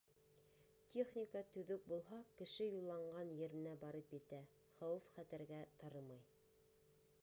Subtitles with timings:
[0.93, 4.41] Техника төҙөк булһа, кеше юлланған еренә барып етә,
[4.81, 6.31] хәүеф-хәтәргә тарымай.